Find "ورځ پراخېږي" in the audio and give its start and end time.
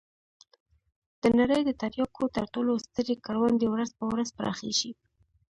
4.11-4.91